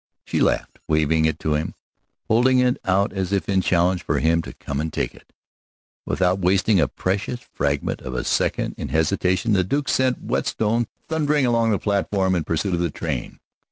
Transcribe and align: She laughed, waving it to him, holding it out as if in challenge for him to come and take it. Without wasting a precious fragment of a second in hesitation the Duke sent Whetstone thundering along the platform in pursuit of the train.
She 0.25 0.39
laughed, 0.39 0.79
waving 0.87 1.25
it 1.25 1.37
to 1.41 1.53
him, 1.53 1.75
holding 2.27 2.57
it 2.57 2.77
out 2.85 3.13
as 3.13 3.31
if 3.31 3.47
in 3.47 3.61
challenge 3.61 4.01
for 4.01 4.17
him 4.17 4.41
to 4.41 4.53
come 4.55 4.81
and 4.81 4.91
take 4.91 5.13
it. 5.13 5.31
Without 6.07 6.39
wasting 6.39 6.79
a 6.79 6.87
precious 6.87 7.41
fragment 7.53 8.01
of 8.01 8.15
a 8.15 8.23
second 8.23 8.73
in 8.79 8.87
hesitation 8.89 9.53
the 9.53 9.63
Duke 9.63 9.87
sent 9.89 10.19
Whetstone 10.23 10.87
thundering 11.07 11.45
along 11.45 11.69
the 11.69 11.77
platform 11.77 12.33
in 12.33 12.43
pursuit 12.43 12.73
of 12.73 12.79
the 12.79 12.89
train. 12.89 13.39